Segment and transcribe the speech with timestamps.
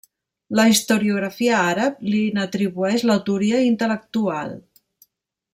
[0.59, 4.55] La historiografia àrab li n'atribueix l'autoria intel·lectual.